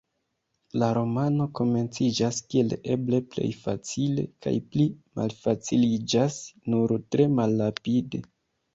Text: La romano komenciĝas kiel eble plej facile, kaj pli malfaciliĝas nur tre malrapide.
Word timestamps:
La 0.83 0.87
romano 0.97 1.45
komenciĝas 1.59 2.39
kiel 2.55 2.73
eble 2.97 3.21
plej 3.35 3.51
facile, 3.67 4.27
kaj 4.47 4.57
pli 4.73 4.89
malfaciliĝas 5.23 6.43
nur 6.75 6.99
tre 7.15 7.33
malrapide. 7.39 8.29